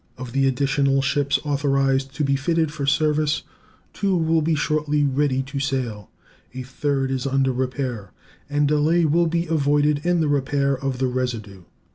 [0.17, 3.43] Of the additional ships authorized to be fitted for service,
[3.93, 6.09] two will be shortly ready to sail,
[6.55, 8.11] a third is under repair,
[8.49, 11.65] and delay will be avoided in the repair of the residue.